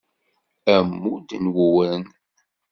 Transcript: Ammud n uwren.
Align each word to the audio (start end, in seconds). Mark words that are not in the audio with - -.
Ammud 0.75 1.27
n 1.43 1.45
uwren. 1.65 2.03